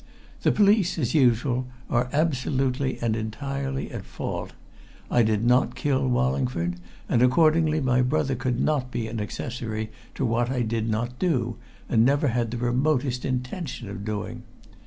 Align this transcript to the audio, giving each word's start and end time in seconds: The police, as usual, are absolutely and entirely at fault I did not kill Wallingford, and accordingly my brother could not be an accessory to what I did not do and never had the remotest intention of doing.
The 0.41 0.51
police, 0.51 0.97
as 0.97 1.13
usual, 1.13 1.67
are 1.87 2.09
absolutely 2.11 2.97
and 3.03 3.15
entirely 3.15 3.91
at 3.91 4.03
fault 4.03 4.53
I 5.11 5.21
did 5.21 5.45
not 5.45 5.75
kill 5.75 6.07
Wallingford, 6.07 6.77
and 7.07 7.21
accordingly 7.21 7.81
my 7.81 8.01
brother 8.01 8.33
could 8.33 8.59
not 8.59 8.89
be 8.89 9.07
an 9.07 9.19
accessory 9.19 9.91
to 10.15 10.25
what 10.25 10.49
I 10.49 10.63
did 10.63 10.89
not 10.89 11.19
do 11.19 11.57
and 11.87 12.03
never 12.03 12.29
had 12.29 12.49
the 12.49 12.57
remotest 12.57 13.25
intention 13.25 13.89
of 13.89 14.03
doing. 14.03 14.41